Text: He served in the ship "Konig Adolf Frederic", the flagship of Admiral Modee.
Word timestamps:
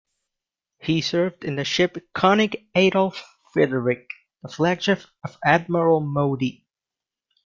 He 0.79 1.01
served 1.01 1.43
in 1.45 1.57
the 1.57 1.63
ship 1.63 1.95
"Konig 2.15 2.65
Adolf 2.73 3.23
Frederic", 3.53 4.09
the 4.41 4.49
flagship 4.49 5.03
of 5.23 5.37
Admiral 5.45 5.99
Modee. 6.01 6.65